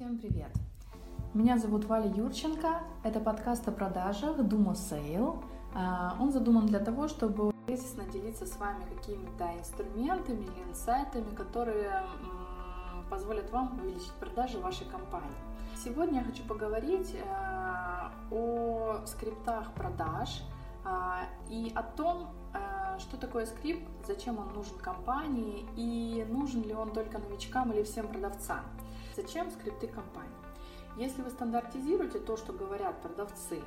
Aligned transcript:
Всем 0.00 0.16
привет! 0.16 0.50
Меня 1.34 1.58
зовут 1.58 1.84
Валя 1.84 2.08
Юрченко. 2.08 2.80
Это 3.04 3.20
подкаст 3.20 3.68
о 3.68 3.70
продажах 3.70 4.38
Dumo 4.38 4.72
Sale. 4.72 5.44
А, 5.74 6.16
он 6.18 6.32
задуман 6.32 6.64
для 6.64 6.78
того, 6.78 7.06
чтобы 7.06 7.52
тезисно 7.66 8.04
делиться 8.04 8.46
с 8.46 8.56
вами 8.56 8.82
какими-то 8.96 9.44
инструментами 9.58 10.44
или 10.44 10.70
инсайтами, 10.70 11.34
которые 11.34 12.02
позволят 13.10 13.52
вам 13.52 13.78
увеличить 13.78 14.12
продажи 14.12 14.58
вашей 14.58 14.86
компании. 14.86 15.36
Сегодня 15.76 16.20
я 16.20 16.24
хочу 16.24 16.44
поговорить 16.44 17.14
э, 17.14 18.34
о 18.34 19.04
скриптах 19.04 19.70
продаж 19.74 20.42
а, 20.82 21.24
и 21.50 21.70
о 21.74 21.82
том, 21.82 22.30
э, 22.54 22.58
что 22.98 23.16
такое 23.16 23.46
скрипт, 23.46 23.88
зачем 24.06 24.38
он 24.38 24.52
нужен 24.52 24.76
компании 24.78 25.66
и 25.76 26.26
нужен 26.28 26.62
ли 26.62 26.74
он 26.74 26.92
только 26.92 27.18
новичкам 27.18 27.72
или 27.72 27.82
всем 27.82 28.08
продавцам. 28.08 28.64
Зачем 29.16 29.50
скрипты 29.50 29.86
компании? 29.86 30.30
Если 30.96 31.22
вы 31.22 31.30
стандартизируете 31.30 32.18
то, 32.18 32.36
что 32.36 32.52
говорят 32.52 33.00
продавцы, 33.00 33.62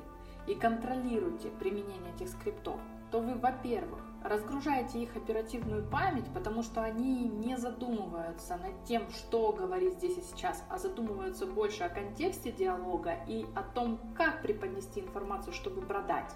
и 0.46 0.54
контролируете 0.54 1.48
применение 1.48 2.12
этих 2.14 2.28
скриптов, 2.28 2.78
то 3.10 3.20
вы, 3.20 3.34
во-первых, 3.34 4.00
разгружаете 4.22 5.02
их 5.02 5.16
оперативную 5.16 5.84
память, 5.88 6.26
потому 6.34 6.62
что 6.62 6.82
они 6.82 7.28
не 7.28 7.56
задумываются 7.56 8.56
над 8.56 8.84
тем, 8.84 9.08
что 9.10 9.52
говорить 9.52 9.94
здесь 9.94 10.18
и 10.18 10.22
сейчас, 10.22 10.64
а 10.68 10.78
задумываются 10.78 11.46
больше 11.46 11.84
о 11.84 11.88
контексте 11.88 12.50
диалога 12.50 13.14
и 13.28 13.46
о 13.54 13.62
том, 13.62 14.00
как 14.16 14.42
преподнести 14.42 15.00
информацию, 15.00 15.52
чтобы 15.52 15.82
продать. 15.82 16.34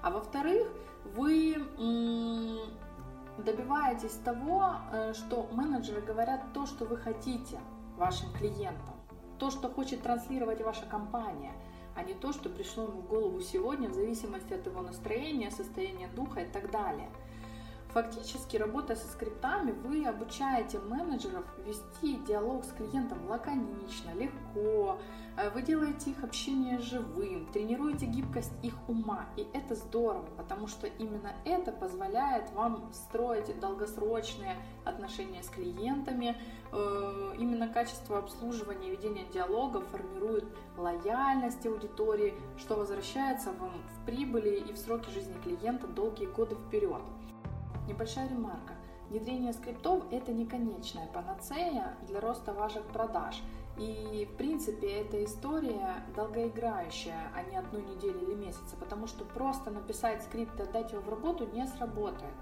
А 0.00 0.10
во-вторых, 0.10 0.68
вы 1.04 1.56
добиваетесь 3.38 4.14
того, 4.24 4.72
э, 4.92 5.12
что 5.14 5.48
менеджеры 5.52 6.00
говорят 6.00 6.52
то, 6.52 6.66
что 6.66 6.84
вы 6.84 6.96
хотите 6.96 7.58
вашим 7.96 8.32
клиентам, 8.32 8.96
то, 9.38 9.50
что 9.50 9.68
хочет 9.68 10.02
транслировать 10.02 10.60
ваша 10.60 10.86
компания, 10.86 11.52
а 11.94 12.02
не 12.02 12.14
то, 12.14 12.32
что 12.32 12.48
пришло 12.48 12.84
ему 12.84 13.00
в 13.00 13.06
голову 13.06 13.40
сегодня 13.40 13.88
в 13.88 13.94
зависимости 13.94 14.52
от 14.52 14.66
его 14.66 14.82
настроения, 14.82 15.50
состояния 15.50 16.08
духа 16.08 16.40
и 16.40 16.50
так 16.50 16.70
далее– 16.70 17.08
Фактически, 17.92 18.58
работая 18.58 18.96
со 18.96 19.08
скриптами, 19.08 19.72
вы 19.72 20.04
обучаете 20.04 20.78
менеджеров 20.78 21.44
вести 21.64 22.16
диалог 22.26 22.64
с 22.64 22.72
клиентом 22.72 23.26
лаконично, 23.26 24.12
легко, 24.14 24.98
э, 25.38 25.48
вы 25.50 25.62
делаете 25.62 26.10
их 26.10 26.22
общение 26.22 26.78
живым, 26.80 27.46
тренируете 27.46 28.04
гибкость 28.04 28.52
их 28.62 28.74
ума. 28.88 29.24
И 29.36 29.46
это 29.54 29.74
здорово, 29.74 30.28
потому 30.36 30.66
что 30.68 30.86
именно 30.86 31.32
это 31.46 31.72
позволяет 31.72 32.50
вам 32.52 32.92
строить 32.92 33.58
долгосрочные 33.58 34.56
отношения 34.84 35.42
с 35.42 35.48
клиентами. 35.48 36.36
Э, 36.72 37.34
именно 37.38 37.68
качество 37.68 38.18
обслуживания 38.18 38.88
и 38.88 38.90
ведения 38.90 39.24
диалога 39.32 39.80
формирует 39.80 40.44
лояльность 40.76 41.64
аудитории, 41.64 42.34
что 42.58 42.76
возвращается 42.76 43.50
вам 43.52 43.72
в 43.72 44.04
прибыли 44.04 44.56
и 44.58 44.74
в 44.74 44.76
сроки 44.76 45.08
жизни 45.08 45.34
клиента 45.42 45.86
долгие 45.86 46.26
годы 46.26 46.54
вперед. 46.54 47.00
Небольшая 47.88 48.28
ремарка. 48.28 48.74
Внедрение 49.08 49.54
скриптов– 49.54 50.04
это 50.10 50.30
не 50.30 50.44
конечная 50.44 51.06
панацея 51.06 51.96
для 52.06 52.20
роста 52.20 52.52
ваших 52.52 52.82
продаж. 52.84 53.42
И, 53.78 54.28
в 54.30 54.36
принципе, 54.36 54.88
эта 54.88 55.24
история 55.24 56.04
долгоиграющая, 56.14 57.32
а 57.34 57.42
не 57.50 57.56
одну 57.56 57.80
неделю 57.80 58.20
или 58.20 58.34
месяца, 58.34 58.76
потому 58.78 59.06
что 59.06 59.24
просто 59.24 59.70
написать 59.70 60.22
скрипт 60.22 60.60
и 60.60 60.64
отдать 60.64 60.92
его 60.92 61.00
в 61.00 61.08
работу 61.08 61.48
не 61.50 61.66
сработает. 61.66 62.34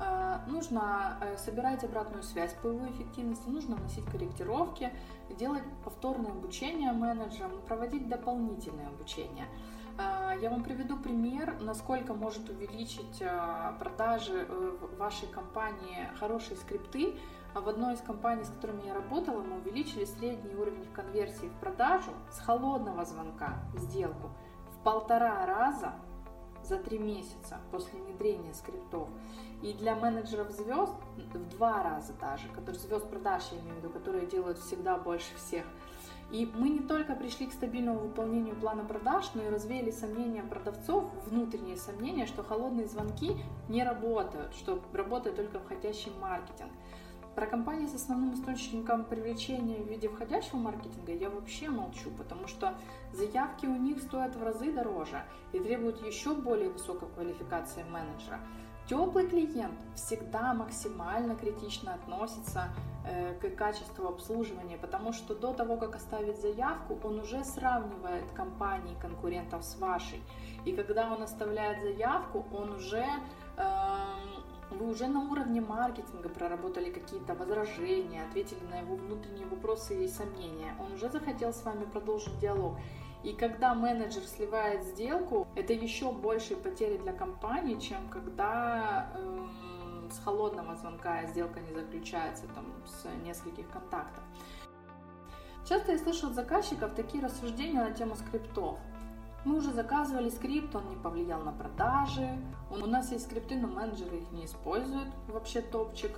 А, 0.00 0.42
нужно 0.46 1.18
э, 1.20 1.36
собирать 1.36 1.84
обратную 1.84 2.22
связь 2.22 2.54
по 2.54 2.68
его 2.68 2.86
эффективности, 2.86 3.46
нужно 3.48 3.76
вносить 3.76 4.06
корректировки, 4.06 4.90
делать 5.38 5.64
повторное 5.84 6.30
обучение 6.30 6.92
менеджерам, 6.92 7.60
проводить 7.66 8.08
дополнительное 8.08 8.88
обучение– 8.88 9.44
я 10.40 10.50
вам 10.50 10.62
приведу 10.62 10.96
пример, 10.96 11.56
насколько 11.60 12.14
может 12.14 12.48
увеличить 12.48 13.22
а, 13.22 13.76
продажи 13.78 14.46
э, 14.48 14.76
вашей 14.98 15.28
компании 15.28 16.08
хорошие 16.18 16.56
скрипты. 16.56 17.14
А 17.54 17.60
в 17.60 17.68
одной 17.68 17.94
из 17.94 18.00
компаний, 18.00 18.44
с 18.44 18.48
которыми 18.48 18.86
я 18.86 18.94
работала, 18.94 19.42
мы 19.42 19.56
увеличили 19.58 20.06
средний 20.06 20.54
уровень 20.54 20.86
конверсии 20.94 21.46
в 21.46 21.60
продажу 21.60 22.10
с 22.30 22.38
холодного 22.38 23.04
звонка 23.04 23.62
в 23.74 23.78
сделку 23.78 24.30
в 24.70 24.82
полтора 24.82 25.44
раза 25.46 25.92
за 26.64 26.78
три 26.78 26.98
месяца 26.98 27.60
после 27.70 28.00
внедрения 28.00 28.54
скриптов. 28.54 29.08
И 29.60 29.74
для 29.74 29.94
менеджеров 29.94 30.50
звезд 30.50 30.94
в 31.16 31.48
два 31.50 31.82
раза 31.82 32.14
даже, 32.14 32.48
которые 32.48 32.80
звезд 32.80 33.08
продаж, 33.10 33.42
я 33.52 33.60
имею 33.60 33.74
в 33.74 33.78
виду, 33.78 33.90
которые 33.90 34.26
делают 34.26 34.58
всегда 34.58 34.96
больше 34.96 35.36
всех– 35.36 35.66
и 36.32 36.50
мы 36.54 36.70
не 36.70 36.80
только 36.80 37.14
пришли 37.14 37.46
к 37.46 37.52
стабильному 37.52 38.00
выполнению 38.00 38.56
плана 38.56 38.84
продаж, 38.84 39.30
но 39.34 39.42
и 39.42 39.50
развеяли 39.50 39.90
сомнения 39.90 40.42
продавцов, 40.42 41.04
внутренние 41.26 41.76
сомнения, 41.76 42.24
что 42.24 42.42
холодные 42.42 42.86
звонки 42.86 43.36
не 43.68 43.84
работают, 43.84 44.54
что 44.54 44.82
работает 44.94 45.36
только 45.36 45.60
входящий 45.60 46.10
маркетинг. 46.20 46.72
Про 47.34 47.46
компании 47.46 47.86
с 47.86 47.94
основным 47.94 48.34
источником 48.34 49.04
привлечения 49.04 49.76
в 49.76 49.88
виде 49.88 50.08
входящего 50.08 50.56
маркетинга 50.56 51.12
я 51.12 51.28
вообще 51.28 51.68
молчу, 51.68 52.10
потому 52.16 52.46
что 52.46 52.74
заявки 53.12 53.66
у 53.66 53.76
них 53.76 54.00
стоят 54.02 54.34
в 54.34 54.42
разы 54.42 54.72
дороже 54.72 55.22
и 55.52 55.58
требуют 55.58 56.06
еще 56.06 56.34
более 56.34 56.70
высокой 56.70 57.08
квалификации 57.08 57.84
менеджера. 57.84 58.38
Теплый 58.86 59.28
клиент 59.28 59.78
всегда 59.94 60.52
максимально 60.54 61.36
критично 61.36 61.94
относится 61.94 62.70
к 63.40 63.56
качеству 63.56 64.08
обслуживания, 64.08 64.78
потому 64.78 65.12
что 65.12 65.34
до 65.34 65.52
того, 65.52 65.76
как 65.76 65.96
оставить 65.96 66.40
заявку, 66.40 66.98
он 67.02 67.20
уже 67.20 67.44
сравнивает 67.44 68.24
компании 68.34 68.96
конкурентов 69.00 69.64
с 69.64 69.76
вашей. 69.78 70.22
И 70.64 70.72
когда 70.72 71.12
он 71.12 71.22
оставляет 71.22 71.82
заявку, 71.82 72.46
он 72.52 72.72
уже 72.72 73.04
эм, 73.56 74.42
вы 74.78 74.90
уже 74.90 75.06
на 75.06 75.20
уровне 75.20 75.60
маркетинга 75.60 76.28
проработали 76.28 76.90
какие-то 76.90 77.34
возражения, 77.34 78.24
ответили 78.24 78.64
на 78.70 78.78
его 78.78 78.96
внутренние 78.96 79.46
вопросы 79.46 80.04
и 80.04 80.08
сомнения. 80.08 80.74
Он 80.80 80.92
уже 80.92 81.08
захотел 81.10 81.52
с 81.52 81.62
вами 81.64 81.84
продолжить 81.84 82.38
диалог. 82.38 82.76
И 83.22 83.32
когда 83.34 83.74
менеджер 83.74 84.22
сливает 84.22 84.82
сделку, 84.84 85.46
это 85.54 85.72
еще 85.72 86.10
большие 86.10 86.56
потери 86.56 86.96
для 86.96 87.12
компании, 87.12 87.78
чем 87.78 88.08
когда 88.08 89.12
э, 89.14 89.46
с 90.12 90.18
холодного 90.24 90.76
звонка 90.76 91.26
сделка 91.26 91.60
не 91.60 91.72
заключается 91.72 92.46
там, 92.54 92.66
с 92.86 93.06
нескольких 93.24 93.68
контактов. 93.70 94.22
Часто 95.68 95.92
я 95.92 95.98
слышу 95.98 96.26
от 96.26 96.34
заказчиков 96.34 96.94
такие 96.94 97.24
рассуждения 97.24 97.82
на 97.82 97.92
тему 97.92 98.16
скриптов. 98.16 98.78
Мы 99.44 99.56
уже 99.56 99.72
заказывали 99.72 100.28
скрипт, 100.30 100.74
он 100.74 100.88
не 100.90 100.96
повлиял 100.96 101.42
на 101.42 101.52
продажи. 101.52 102.38
У 102.70 102.86
нас 102.86 103.10
есть 103.10 103.26
скрипты, 103.26 103.56
но 103.56 103.68
менеджеры 103.68 104.18
их 104.18 104.30
не 104.32 104.44
используют, 104.44 105.08
вообще 105.28 105.62
топчик. 105.62 106.12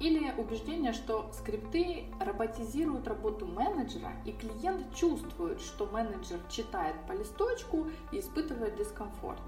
Или 0.00 0.32
убеждение, 0.38 0.92
что 0.92 1.30
скрипты 1.32 2.06
роботизируют 2.20 3.08
работу 3.08 3.46
менеджера, 3.46 4.12
и 4.24 4.32
клиент 4.32 4.94
чувствует, 4.94 5.60
что 5.60 5.86
менеджер 5.86 6.38
читает 6.48 6.94
по 7.06 7.12
листочку 7.12 7.86
и 8.12 8.20
испытывает 8.20 8.76
дискомфорт. 8.76 9.40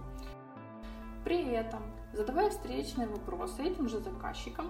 При 1.24 1.50
этом, 1.52 1.82
задавая 2.12 2.50
встречные 2.50 3.08
вопросы 3.08 3.62
этим 3.62 3.88
же 3.88 3.98
заказчикам, 3.98 4.66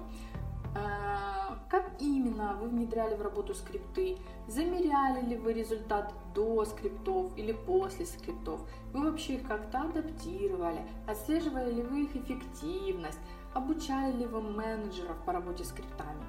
э, 0.75 1.55
как 1.69 1.91
именно 2.01 2.57
вы 2.61 2.69
внедряли 2.69 3.17
в 3.17 3.23
работу 3.23 3.55
скрипты, 3.55 4.19
замеряли 4.49 5.25
ли 5.27 5.37
вы 5.37 5.53
результат 5.53 6.13
до 6.35 6.65
скриптов 6.65 7.37
или 7.37 7.53
после 7.53 8.07
скриптов, 8.07 8.61
вы 8.93 9.11
вообще 9.11 9.35
их 9.35 9.47
как-то 9.47 9.83
адаптировали, 9.83 10.81
отслеживали 11.07 11.73
ли 11.73 11.83
вы 11.83 12.05
их 12.05 12.17
эффективность, 12.17 13.21
Обучали 13.53 14.13
ли 14.17 14.27
вы 14.27 14.41
менеджеров 14.41 15.17
по 15.27 15.33
работе 15.33 15.65
с 15.65 15.71
скриптами? 15.71 16.20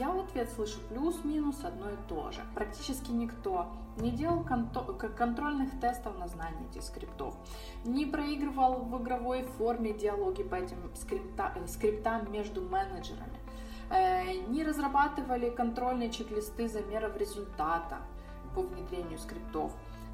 Я 0.00 0.08
в 0.08 0.18
ответ 0.18 0.48
слышу 0.48 0.78
плюс-минус 0.88 1.62
одно 1.62 1.90
и 1.90 1.96
то 2.08 2.30
же. 2.30 2.40
Практически 2.54 3.10
никто 3.10 3.66
не 3.98 4.10
делал 4.10 4.42
контрольных 4.42 5.78
тестов 5.78 6.18
на 6.18 6.26
знание 6.26 6.66
этих 6.70 6.84
скриптов, 6.84 7.36
не 7.84 8.06
проигрывал 8.06 8.76
в 8.76 9.02
игровой 9.02 9.42
форме 9.58 9.92
диалоги 9.92 10.42
по 10.42 10.54
этим 10.54 10.78
скрипта, 10.94 11.52
э, 11.54 11.66
скриптам 11.66 12.32
между 12.32 12.62
менеджерами, 12.62 13.38
э, 13.90 14.48
не 14.48 14.64
разрабатывали 14.64 15.50
контрольные 15.50 16.10
чек-листы 16.10 16.66
замеров 16.66 17.14
результата 17.18 17.98
по 18.54 18.62
внедрению 18.62 19.18
скриптов, 19.18 19.70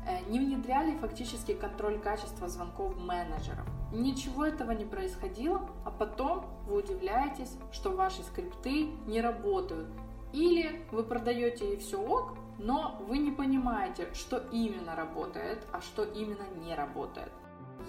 Э, 0.08 0.20
не 0.28 0.38
внедряли 0.38 0.96
фактически 0.98 1.52
контроль 1.52 1.98
качества 1.98 2.48
звонков 2.48 2.96
менеджеров. 2.96 3.66
Ничего 3.92 4.46
этого 4.46 4.70
не 4.70 4.84
происходило, 4.84 5.58
а 5.86 5.90
потом 5.92 6.44
вы 6.66 6.78
удивляетесь, 6.78 7.56
что 7.70 7.92
ваши 7.92 8.22
скрипты 8.24 8.86
не 9.06 9.20
работают. 9.20 9.86
Или 10.32 10.84
вы 10.90 11.04
продаете 11.04 11.74
и 11.74 11.76
все 11.76 11.96
ок, 11.96 12.36
но 12.58 12.98
вы 13.06 13.18
не 13.18 13.30
понимаете, 13.30 14.08
что 14.12 14.38
именно 14.50 14.96
работает, 14.96 15.64
а 15.72 15.80
что 15.80 16.02
именно 16.02 16.44
не 16.64 16.74
работает. 16.74 17.30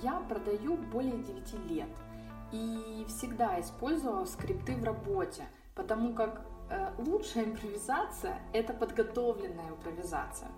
Я 0.04 0.20
продаю 0.30 0.78
более 0.78 1.18
9 1.18 1.70
лет 1.72 1.90
и 2.52 3.04
всегда 3.08 3.60
использовала 3.60 4.26
скрипты 4.26 4.76
в 4.76 4.84
работе. 4.84 5.48
Потому 5.74 6.14
как 6.14 6.46
э, 6.70 6.92
лучшая 7.00 7.46
импровизация– 7.46 8.40
это 8.54 8.74
подготовленная 8.74 9.70
импровизация. 9.70 10.50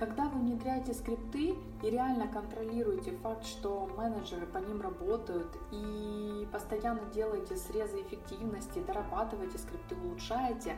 Когда 0.00 0.30
вы 0.30 0.40
внедряете 0.40 0.94
скрипты 0.94 1.54
и 1.82 1.90
реально 1.90 2.26
контролируете 2.26 3.10
факт, 3.18 3.44
что 3.44 3.86
менеджеры 3.98 4.46
по 4.46 4.56
ним 4.56 4.80
работают 4.80 5.54
и 5.70 6.48
постоянно 6.50 7.02
делаете 7.12 7.54
срезы 7.54 8.00
эффективности, 8.00 8.78
дорабатываете 8.78 9.58
скрипты, 9.58 9.96
улучшаете, 9.96 10.74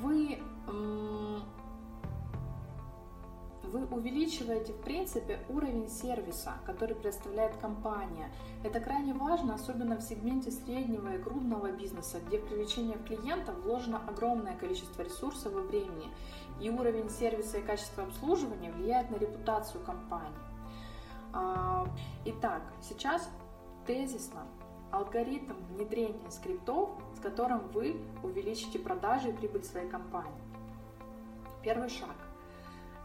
вы 0.00 0.38
вы 3.66 3.86
увеличиваете, 3.86 4.72
в 4.72 4.80
принципе, 4.80 5.38
уровень 5.48 5.88
сервиса, 5.88 6.54
который 6.64 6.96
представляет 6.96 7.56
компания. 7.56 8.30
Это 8.64 8.80
крайне 8.80 9.14
важно, 9.14 9.54
особенно 9.54 9.96
в 9.96 10.02
сегменте 10.02 10.50
среднего 10.50 11.14
и 11.14 11.22
крупного 11.22 11.72
бизнеса, 11.72 12.18
где 12.26 12.38
в 12.38 12.46
привлечение 12.46 12.98
клиентов 12.98 13.56
вложено 13.62 14.00
огромное 14.06 14.56
количество 14.56 15.02
ресурсов 15.02 15.52
и 15.54 15.60
времени, 15.60 16.08
и 16.60 16.70
уровень 16.70 17.10
сервиса 17.10 17.58
и 17.58 17.62
качества 17.62 18.04
обслуживания 18.04 18.72
влияет 18.72 19.10
на 19.10 19.16
репутацию 19.16 19.84
компании. 19.84 20.38
А, 21.32 21.86
итак, 22.24 22.62
сейчас 22.80 23.28
тезисно 23.86 24.46
алгоритм 24.90 25.54
внедрения 25.70 26.30
скриптов, 26.30 26.90
с 27.16 27.20
которым 27.20 27.68
вы 27.68 28.00
увеличите 28.22 28.78
продажи 28.78 29.30
и 29.30 29.32
прибыль 29.32 29.64
своей 29.64 29.88
компании. 29.88 30.32
Первый 31.62 31.88
шаг 31.88 32.25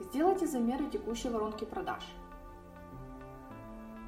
Сделайте 0.01 0.47
замеры 0.47 0.89
текущей 0.89 1.29
воронки 1.29 1.63
продаж. 1.63 2.03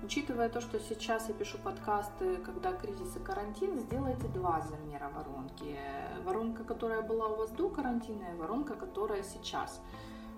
Учитывая 0.04 0.50
то, 0.50 0.60
что 0.60 0.80
сейчас 0.80 1.30
я 1.30 1.36
пишу 1.36 1.60
подкасты, 1.60 2.38
когда 2.38 2.74
кризис 2.74 3.16
и 3.16 3.20
карантин, 3.20 3.80
сделайте 3.80 4.28
два 4.30 4.60
замера 4.62 5.12
воронки. 5.16 5.78
Воронка, 6.26 6.64
которая 6.64 7.04
была 7.04 7.28
у 7.28 7.36
вас 7.36 7.52
до 7.52 7.70
карантина, 7.70 8.34
и 8.34 8.38
воронка, 8.38 8.74
которая 8.74 9.24
сейчас. 9.24 9.82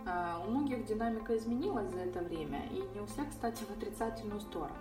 Э, 0.05 0.35
у 0.45 0.51
многих 0.51 0.85
динамика 0.85 1.35
изменилась 1.37 1.89
за 1.89 2.01
это 2.01 2.19
время, 2.19 2.65
и 2.71 2.83
не 2.93 2.99
у 2.99 3.05
всех, 3.05 3.29
кстати, 3.29 3.63
в 3.63 3.71
отрицательную 3.71 4.41
сторону. 4.41 4.75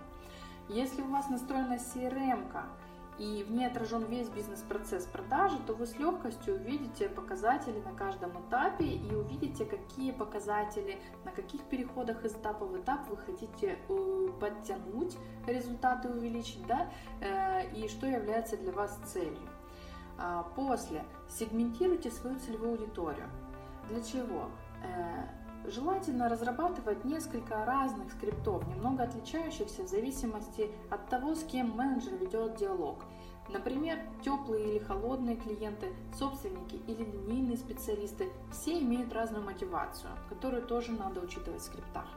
Если 0.67 1.01
у 1.01 1.07
вас 1.09 1.29
настроена 1.29 1.75
CRM, 1.75 2.51
и 3.17 3.43
в 3.43 3.51
ней 3.51 3.67
отражен 3.67 4.03
весь 4.05 4.29
бизнес-процесс 4.29 5.05
продажи, 5.05 5.57
то 5.65 5.73
вы 5.73 5.85
с 5.85 5.97
легкостью 5.97 6.55
увидите 6.55 7.07
показатели 7.07 7.79
на 7.79 7.93
каждом 7.93 8.31
этапе 8.47 8.85
и 8.85 9.15
увидите, 9.15 9.65
какие 9.65 10.11
показатели, 10.11 10.99
на 11.23 11.31
каких 11.31 11.61
переходах 11.63 12.25
из 12.25 12.33
этапа 12.33 12.65
в 12.65 12.77
этап 12.77 13.07
вы 13.09 13.17
хотите 13.17 13.77
э, 13.87 14.27
подтянуть 14.39 15.17
результаты, 15.47 16.09
увеличить, 16.09 16.65
да, 16.67 16.89
э, 17.21 17.69
и 17.73 17.87
что 17.87 18.07
является 18.07 18.57
для 18.57 18.71
вас 18.71 18.99
целью. 19.05 19.49
А, 20.17 20.43
после 20.55 21.03
сегментируйте 21.29 22.11
свою 22.11 22.39
целевую 22.39 22.71
аудиторию. 22.71 23.29
Для 23.89 24.01
чего? 24.01 24.49
Желательно 25.67 26.29
разрабатывать 26.29 27.05
несколько 27.05 27.65
разных 27.65 28.11
скриптов, 28.11 28.67
немного 28.67 29.03
отличающихся 29.03 29.83
в 29.83 29.87
зависимости 29.87 30.69
от 30.91 31.09
того, 31.09 31.33
с 31.33 31.43
кем 31.43 31.71
менеджер 31.71 32.13
ведет 32.15 32.57
диалог. 32.57 33.03
Например, 33.49 33.99
теплые 34.23 34.69
или 34.69 34.79
холодные 34.79 35.35
клиенты, 35.35 35.93
собственники 36.17 36.75
или 36.87 37.03
линейные 37.03 37.57
специалисты– 37.57 38.29
все 38.51 38.79
имеют 38.79 39.13
разную 39.13 39.43
мотивацию, 39.43 40.11
которую 40.29 40.63
тоже 40.63 40.91
надо 40.91 41.19
учитывать 41.21 41.61
в 41.61 41.65
скриптах. 41.65 42.07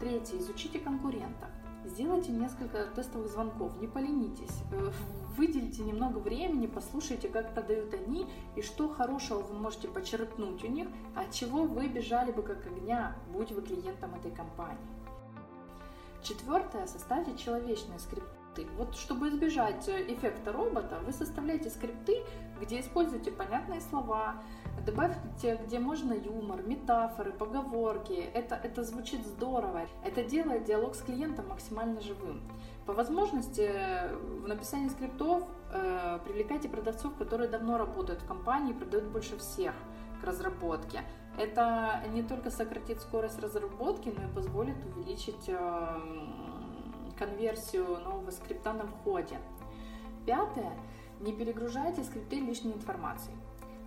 Третье. 0.00 0.38
Изучите 0.38 0.80
конкурентов. 0.80 1.48
Сделайте 1.84 2.32
несколько 2.32 2.86
тестовых 2.94 3.28
звонков, 3.28 3.76
не 3.78 3.86
поленитесь. 3.86 4.62
Э, 4.72 4.90
выделите 5.36 5.82
немного 5.82 6.18
времени, 6.18 6.66
послушайте, 6.66 7.28
как 7.28 7.52
продают 7.52 7.92
они 7.92 8.26
и 8.56 8.62
что 8.62 8.88
хорошего 8.88 9.40
вы 9.40 9.54
можете 9.54 9.88
почерпнуть 9.88 10.64
у 10.64 10.68
них, 10.68 10.88
от 11.14 11.30
чего 11.30 11.64
вы 11.64 11.88
бежали 11.88 12.32
бы 12.32 12.42
как 12.42 12.66
огня, 12.66 13.14
будь 13.32 13.52
вы 13.52 13.60
клиентом 13.60 14.14
этой 14.14 14.30
компании. 14.30 14.78
Четвертое. 16.22 16.86
Составьте 16.86 17.36
человечные 17.36 17.98
скрипты. 17.98 18.43
Вот 18.76 18.94
чтобы 18.96 19.28
избежать 19.28 19.88
эффекта 19.88 20.52
робота, 20.52 20.98
вы 21.04 21.12
составляете 21.12 21.70
скрипты, 21.70 22.22
где 22.60 22.80
используете 22.80 23.30
понятные 23.30 23.80
слова, 23.80 24.36
Добавьте, 24.84 25.58
где 25.66 25.78
можно 25.78 26.12
юмор, 26.12 26.62
метафоры, 26.62 27.32
поговорки. 27.32 28.12
Это, 28.34 28.54
это 28.54 28.82
звучит 28.82 29.24
здорово. 29.26 29.86
Это 30.04 30.22
делает 30.22 30.64
диалог 30.64 30.94
с 30.94 31.00
клиентом 31.00 31.48
максимально 31.48 32.02
живым. 32.02 32.42
По 32.84 32.92
возможности 32.92 33.70
в 34.42 34.46
написании 34.46 34.90
скриптов 34.90 35.44
э, 35.72 36.18
привлекайте 36.24 36.68
продавцов, 36.68 37.14
которые 37.16 37.48
давно 37.48 37.78
работают 37.78 38.20
в 38.20 38.26
компании 38.26 38.72
и 38.72 38.76
продают 38.76 39.06
больше 39.06 39.38
всех 39.38 39.72
к 40.20 40.24
разработке. 40.24 41.00
Это 41.38 42.02
не 42.12 42.22
только 42.22 42.50
сократит 42.50 43.00
скорость 43.00 43.40
разработки, 43.40 44.12
но 44.14 44.28
и 44.28 44.34
позволит 44.34 44.76
увеличить 44.84 45.48
э, 45.48 46.00
конверсию 47.18 47.98
нового 48.00 48.30
скрипта 48.30 48.72
на 48.72 48.86
входе. 48.86 49.38
Пятое. 50.26 50.72
Не 51.20 51.32
перегружайте 51.32 52.02
скрипты 52.04 52.40
лишней 52.40 52.72
информацией. 52.72 53.36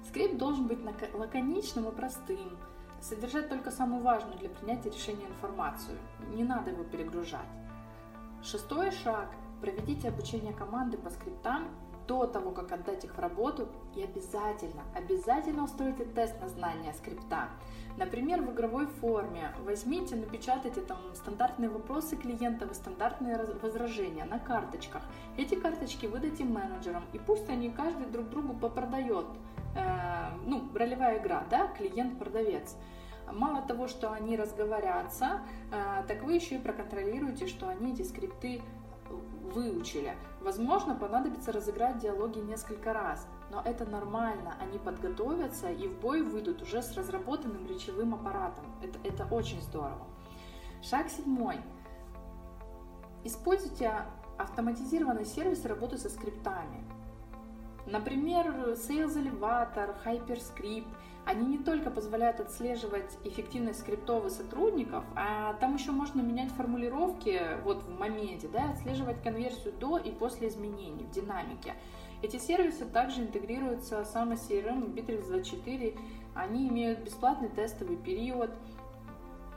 Скрипт 0.08 0.38
должен 0.38 0.68
быть 0.68 0.80
лаконичным 1.14 1.90
и 1.90 1.92
простым, 1.92 2.58
содержать 3.02 3.50
только 3.50 3.72
самую 3.72 4.04
важную 4.04 4.38
для 4.38 4.50
принятия 4.50 4.90
решения 4.90 5.26
информацию. 5.26 5.98
Не 6.34 6.44
надо 6.44 6.72
его 6.72 6.84
перегружать. 6.84 7.42
Шестой 8.44 8.92
шаг. 8.92 9.30
Проведите 9.62 10.10
обучение 10.10 10.54
команды 10.54 10.98
по 10.98 11.10
скриптам 11.10 11.68
до 12.08 12.26
того, 12.26 12.52
как 12.52 12.72
отдать 12.72 13.04
их 13.04 13.16
в 13.16 13.20
работу, 13.20 13.68
и 13.96 14.04
обязательно, 14.04 14.84
обязательно 14.96 15.64
устройте 15.64 16.06
тест 16.06 16.40
на 16.42 16.50
знание 16.50 16.94
скрипта. 16.94 17.50
Например, 17.98 18.42
в 18.42 18.54
игровой 18.54 18.86
форме 18.86 19.52
возьмите, 19.64 20.16
напечатайте 20.16 20.82
там 20.82 20.98
стандартные 21.16 21.70
вопросы 21.70 22.16
клиентов 22.16 22.72
и 22.72 22.76
стандартные 22.76 23.38
возражения 23.62 24.24
на 24.26 24.40
карточках. 24.40 25.02
Эти 25.36 25.56
карточки 25.56 26.06
выдайте 26.06 26.44
менеджерам, 26.44 27.04
и 27.14 27.20
пусть 27.20 27.50
они 27.50 27.70
каждый 27.70 28.08
друг 28.08 28.30
другу 28.30 28.54
попродает. 28.54 29.26
Э, 29.76 30.30
ну, 30.46 30.70
ролевая 30.76 31.20
игра, 31.20 31.44
да, 31.50 31.68
клиент-продавец. 31.68 32.76
Мало 33.32 33.62
того, 33.62 33.88
что 33.88 34.12
они 34.12 34.38
разговорятся, 34.38 35.42
э, 35.72 36.04
так 36.08 36.24
вы 36.24 36.34
еще 36.34 36.56
и 36.56 36.60
проконтролируете, 36.60 37.48
что 37.48 37.68
они 37.68 37.94
эти 37.94 38.04
скрипты 38.04 38.62
выучили. 39.54 40.16
Возможно, 40.42 40.96
понадобится 40.96 41.52
разыграть 41.52 42.00
диалоги 42.00 42.40
несколько 42.40 42.94
раз, 42.94 43.28
но 43.52 43.62
это 43.64 43.86
нормально, 43.86 44.56
они 44.60 44.78
подготовятся 44.78 45.70
и 45.70 45.88
в 45.88 46.00
бой 46.00 46.22
выйдут 46.22 46.62
уже 46.62 46.82
с 46.82 46.96
разработанным 46.96 47.66
речевым 47.68 48.14
аппаратом. 48.14 48.66
Это, 48.82 49.00
это 49.04 49.28
очень 49.34 49.62
здорово. 49.62 50.08
Шаг 50.82 51.10
седьмой. 51.10 51.58
Используйте 53.24 53.92
автоматизированный 54.38 55.26
сервис 55.26 55.66
работы 55.66 55.98
со 55.98 56.10
скриптами. 56.10 56.84
Например, 57.88 58.48
Sales 58.74 59.16
Elevator, 59.16 59.96
HyperScript, 60.06 60.88
они 61.28 61.46
не 61.46 61.58
только 61.58 61.92
позволяют 61.92 62.40
отслеживать 62.40 63.18
эффективность 63.26 63.82
скриптов 63.82 64.26
и 64.26 64.30
сотрудников, 64.30 65.04
а 65.14 65.56
там 65.56 65.76
еще 65.76 65.92
можно 65.92 66.22
менять 66.22 66.50
формулировки 66.52 67.42
вот 67.66 67.84
в 67.84 68.00
моменте, 68.00 68.48
да, 68.48 68.72
отслеживать 68.72 69.22
конверсию 69.22 69.74
до 69.74 69.98
и 69.98 70.10
после 70.12 70.48
изменений 70.48 71.04
в 71.04 71.12
динамике. 71.12 71.74
Эти 72.22 72.38
сервисы 72.38 72.86
также 72.86 73.24
интегрируются 73.24 74.06
с 74.06 74.16
AMA 74.16 74.36
CRM 74.36 74.86
и 74.86 75.02
Bittrex24. 75.02 76.00
Они 76.34 76.70
имеют 76.70 77.00
бесплатный 77.00 77.50
тестовый 77.50 77.98
период. 77.98 78.50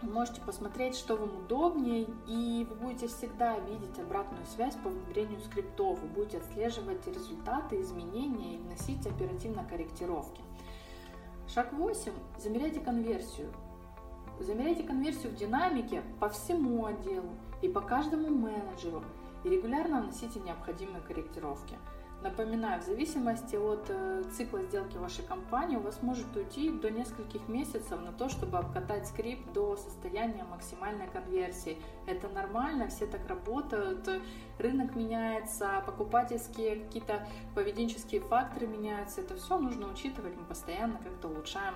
Можете 0.03 0.41
посмотреть, 0.41 0.97
что 0.97 1.15
вам 1.15 1.45
удобнее, 1.45 2.09
и 2.27 2.67
вы 2.69 2.75
будете 2.75 3.07
всегда 3.07 3.57
видеть 3.61 3.97
обратную 3.99 4.45
связь 4.47 4.75
по 4.75 4.89
внедрению 4.89 5.41
скриптов. 5.41 6.01
Вы 6.01 6.09
будете 6.09 6.39
отслеживать 6.39 7.07
результаты, 7.07 7.81
изменения 7.81 8.57
и 8.57 8.59
вносить 8.59 9.07
оперативно 9.07 9.65
корректировки. 9.65 10.43
Шаг 11.53 11.73
8. 11.73 12.13
Замеряйте 12.39 12.79
конверсию. 12.79 13.49
Замеряйте 14.39 14.85
конверсию 14.85 15.33
в 15.33 15.35
динамике 15.35 16.01
по 16.21 16.29
всему 16.29 16.87
отделу 16.87 17.31
и 17.61 17.69
по 17.69 17.81
каждому 17.81 18.29
менеджеру 18.29 19.03
и 19.43 19.49
регулярно 19.49 20.01
вносите 20.01 20.39
необходимые 20.39 21.01
корректировки. 21.01 21.77
Напоминаю, 22.23 22.83
в 22.83 22.85
зависимости 22.85 23.57
от 23.57 23.87
э, 23.89 24.25
цикла 24.37 24.63
сделки 24.65 24.99
вашей 24.99 25.25
компании 25.25 25.77
у 25.77 25.81
вас 25.81 26.03
может 26.03 26.37
уйти 26.37 26.71
до 26.71 26.91
нескольких 26.91 27.49
месяцев 27.49 27.99
на 27.99 28.13
то, 28.13 28.29
чтобы 28.29 28.59
обкатать 28.59 29.09
скрипт 29.09 29.51
до 29.55 29.77
состояния 29.79 30.45
максимальной 30.45 31.07
конверсии. 31.07 31.79
Это 32.07 32.29
нормально, 32.29 32.89
все 32.89 33.07
так 33.07 33.27
работают, 33.27 34.07
рынок 34.59 34.95
меняется, 34.95 35.83
покупательские 35.87 36.85
какие-то 36.85 37.27
поведенческие 37.55 38.21
факторы 38.21 38.67
меняются. 38.67 39.23
Это 39.23 39.37
все 39.37 39.59
нужно 39.59 39.91
учитывать, 39.91 40.37
мы 40.37 40.45
постоянно 40.45 40.99
как-то 40.99 41.29
улучшаем 41.29 41.75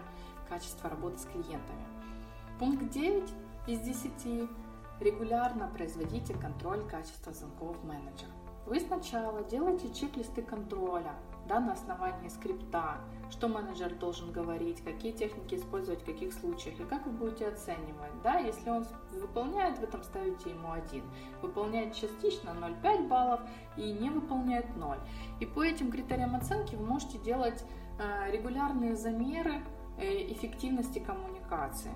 качество 0.51 0.91
работы 0.91 1.21
с 1.21 1.25
клиентами. 1.25 1.87
Пункт 2.59 2.91
9 2.91 3.33
из 3.67 3.81
10. 3.81 4.51
Регулярно 5.01 5.69
производите 5.75 6.35
контроль 6.35 6.85
качества 6.87 7.33
звонков 7.33 7.83
менеджера. 7.83 8.44
Вы 8.67 8.81
сначала 8.81 9.43
делаете 9.45 9.93
чек-листы 9.93 10.41
контроля, 10.41 11.15
да, 11.47 11.61
на 11.61 11.73
основании 11.73 12.29
скрипта, 12.29 12.97
что 13.31 13.49
менеджер 13.49 13.95
должен 13.95 14.33
говорить, 14.33 14.83
какие 14.83 15.13
техники 15.13 15.57
использовать 15.57 16.01
в 16.01 16.07
каких 16.07 16.33
случаях, 16.33 16.81
и 16.81 16.85
как 16.85 17.05
вы 17.07 17.13
будете 17.13 17.49
оценивать. 17.49 18.13
Да? 18.23 18.39
Если 18.39 18.71
он 18.71 18.87
выполняет, 19.13 19.79
вы 19.79 19.87
там 19.87 20.03
ставите 20.03 20.51
ему 20.51 20.73
1, 20.73 21.03
выполняет 21.43 21.95
частично 21.95 22.51
0,5 22.51 23.07
баллов 23.07 23.41
и 23.77 23.93
не 23.93 24.09
выполняет 24.09 24.75
0. 24.77 24.97
И 25.41 25.47
по 25.47 25.63
этим 25.63 25.91
критериям 25.91 26.35
оценки 26.35 26.75
вы 26.75 26.87
можете 26.87 27.19
делать 27.19 27.63
э, 27.99 28.31
регулярные 28.31 28.97
замеры 28.97 29.63
э, 29.99 30.33
эффективности 30.33 31.01
коммуникации. 31.01 31.93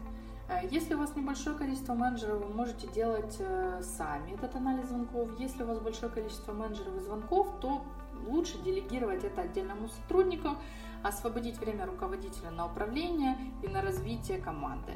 Э, 0.49 0.67
если 0.71 0.95
у 0.95 0.99
вас 0.99 1.14
небольшое 1.14 1.57
количество 1.57 1.95
менеджеров, 1.95 2.38
вы 2.38 2.55
можете 2.55 2.87
делать 2.88 3.37
э, 3.38 3.83
сами 3.83 4.33
этот 4.33 4.57
анализ 4.57 4.88
звонков. 4.88 5.28
Если 5.38 5.62
у 5.62 5.67
вас 5.67 5.78
большое 5.78 6.11
количество 6.11 6.52
менеджеров 6.52 6.97
и 6.97 7.00
звонков, 7.00 7.49
то 7.61 7.83
лучше 8.26 8.59
делегировать 8.59 9.25
это 9.25 9.43
отдельному 9.43 9.88
сотруднику, 9.88 10.57
освободить 11.02 11.59
время 11.59 11.87
руководителя 11.87 12.50
на 12.50 12.67
управление 12.67 13.37
и 13.62 13.69
на 13.69 13.81
развитие 13.81 14.38
команды. 14.38 14.95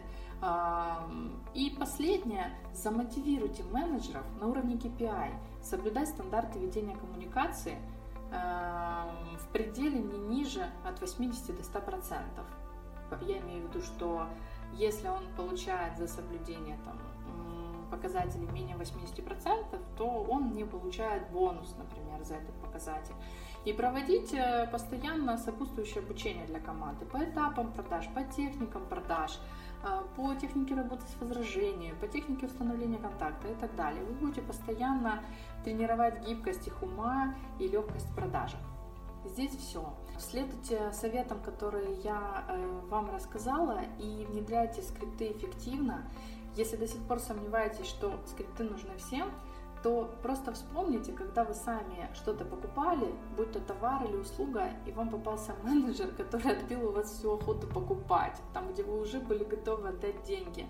И 1.54 1.76
последнее, 1.78 2.50
замотивируйте 2.74 3.62
менеджеров 3.62 4.24
на 4.40 4.48
уровне 4.48 4.74
KPI, 4.74 5.30
соблюдать 5.62 6.08
стандарты 6.08 6.58
ведения 6.58 6.96
коммуникации 6.96 7.78
в 8.32 9.52
пределе 9.52 10.00
не 10.00 10.18
ниже 10.18 10.66
от 10.84 11.00
80 11.00 11.56
до 11.56 11.62
100 11.62 11.80
процентов. 11.80 12.46
Я 13.20 13.38
имею 13.38 13.66
в 13.66 13.68
виду, 13.68 13.82
что 13.84 14.26
если 14.72 15.08
он 15.08 15.22
получает 15.36 15.98
за 15.98 16.08
соблюдение 16.08 16.78
там, 16.84 16.98
показателей 17.92 18.48
менее 18.52 18.76
80%, 18.76 19.78
то 19.96 20.06
он 20.06 20.52
не 20.52 20.64
получает 20.64 21.30
бонус, 21.30 21.74
например, 21.78 22.24
за 22.24 22.34
этот 22.34 22.54
показатель. 22.54 23.14
И 23.64 23.72
проводить 23.72 24.34
э, 24.34 24.66
постоянно 24.72 25.38
сопутствующее 25.38 26.02
обучение 26.02 26.46
для 26.46 26.58
команды 26.58 27.04
по 27.04 27.18
этапам 27.18 27.72
продаж, 27.72 28.08
по 28.14 28.24
техникам 28.24 28.84
продаж, 28.86 29.38
э, 29.84 30.02
по 30.16 30.34
технике 30.34 30.74
работы 30.74 31.02
с 31.02 31.20
возражением, 31.20 31.96
по 32.00 32.08
технике 32.08 32.46
установления 32.46 32.98
контакта 32.98 33.48
и 33.48 33.54
так 33.54 33.76
далее. 33.76 34.02
Вы 34.02 34.14
будете 34.14 34.42
постоянно 34.42 35.22
тренировать 35.64 36.26
гибкость 36.26 36.66
их 36.66 36.82
ума 36.82 37.34
и 37.60 37.68
легкость 37.68 38.06
в 38.10 38.14
продажах. 38.16 38.60
Здесь 39.24 39.56
все. 39.56 39.94
Следуйте 40.18 40.92
советам, 40.92 41.40
которые 41.40 41.94
я 42.02 42.44
э, 42.48 42.80
вам 42.88 43.10
рассказала, 43.14 43.80
и 43.98 44.26
внедряйте 44.28 44.82
скрипты 44.82 45.32
эффективно. 45.32 46.04
Если 46.56 46.76
до 46.76 46.86
сих 46.86 47.00
пор 47.02 47.18
сомневаетесь, 47.18 47.86
что 47.86 48.20
скрипты 48.26 48.64
нужны 48.64 48.96
всем, 48.98 49.30
то 49.82 50.10
просто 50.22 50.52
вспомните, 50.52 51.12
когда 51.12 51.44
вы 51.44 51.54
сами 51.54 52.08
что-то 52.14 52.44
покупали, 52.44 53.12
будь 53.36 53.52
то 53.52 53.60
товар 53.60 54.04
или 54.04 54.16
услуга, 54.16 54.70
и 54.86 54.92
вам 54.92 55.08
попался 55.08 55.54
менеджер, 55.62 56.08
который 56.16 56.52
отбил 56.52 56.88
у 56.88 56.92
вас 56.92 57.10
всю 57.10 57.34
охоту 57.34 57.66
покупать, 57.66 58.36
там, 58.52 58.72
где 58.72 58.82
вы 58.82 59.00
уже 59.00 59.20
были 59.20 59.44
готовы 59.44 59.88
отдать 59.88 60.22
деньги. 60.24 60.66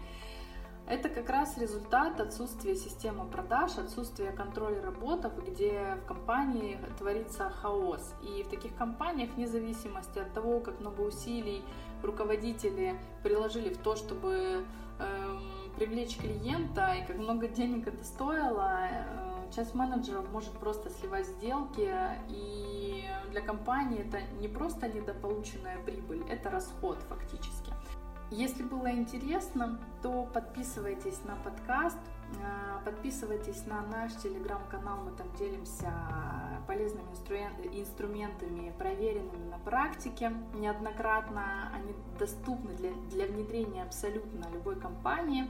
Это 0.86 1.08
как 1.08 1.30
раз 1.30 1.56
результат 1.58 2.20
отсутствия 2.20 2.74
системы 2.74 3.24
продаж, 3.26 3.78
отсутствия 3.78 4.32
контроля 4.32 4.82
работов, 4.82 5.32
где 5.46 5.96
в 6.02 6.06
компании 6.06 6.78
творится 6.98 7.50
хаос. 7.50 8.14
И 8.22 8.42
в 8.42 8.48
таких 8.48 8.74
компаниях, 8.76 9.30
вне 9.34 9.46
зависимости 9.46 10.18
от 10.18 10.32
того, 10.32 10.60
как 10.60 10.80
много 10.80 11.02
усилий 11.02 11.62
руководители 12.02 12.98
приложили 13.22 13.72
в 13.72 13.78
то, 13.78 13.94
чтобы 13.94 14.64
э, 14.98 15.38
привлечь 15.76 16.16
клиента 16.16 16.94
и 16.94 17.06
как 17.06 17.16
много 17.16 17.46
денег 17.48 17.86
это 17.86 18.04
стоило, 18.04 18.80
э, 18.90 19.52
часть 19.54 19.74
менеджеров 19.74 20.30
может 20.32 20.52
просто 20.52 20.90
сливать 20.90 21.26
сделки, 21.26 21.88
и 22.28 23.04
для 23.30 23.40
компании 23.40 24.00
это 24.06 24.20
не 24.40 24.48
просто 24.48 24.88
недополученная 24.88 25.78
прибыль, 25.84 26.22
это 26.28 26.50
расход 26.50 26.98
фактически. 27.08 27.72
Если 28.32 28.62
было 28.62 28.90
интересно, 28.90 29.78
то 30.00 30.26
подписывайтесь 30.32 31.22
на 31.24 31.36
подкаст, 31.44 31.98
э, 32.40 32.82
подписывайтесь 32.82 33.66
на 33.66 33.82
наш 33.82 34.14
телеграм-канал, 34.22 35.00
мы 35.04 35.10
там 35.12 35.26
делимся 35.38 35.92
полезными 36.66 37.12
инструментами, 37.78 38.72
проверенными 38.78 39.50
на 39.50 39.58
практике 39.58 40.32
неоднократно. 40.54 41.70
Они 41.74 41.94
доступны 42.18 42.74
для, 42.76 42.92
для 43.10 43.26
внедрения 43.26 43.82
абсолютно 43.82 44.46
любой 44.50 44.76
компании. 44.76 45.44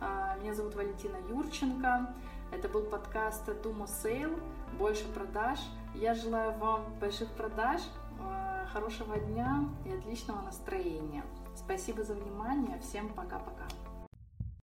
Э, 0.00 0.40
меня 0.40 0.54
зовут 0.54 0.74
Валентина 0.74 1.18
Юрченко. 1.28 2.14
Это 2.50 2.66
был 2.70 2.84
подкаст 2.84 3.46
Dumo 3.46 3.86
Sale. 3.86 4.40
Больше 4.78 5.06
продаж. 5.12 5.58
Я 5.94 6.14
желаю 6.14 6.56
вам 6.56 6.80
больших 6.98 7.28
продаж, 7.32 7.82
э, 8.20 8.66
хорошего 8.72 9.18
дня 9.18 9.68
и 9.84 9.92
отличного 9.92 10.40
настроения. 10.40 11.22
Спасибо 11.56 12.04
за 12.04 12.14
внимание. 12.14 12.78
Всем 12.80 13.08
пока-пока. 13.08 13.66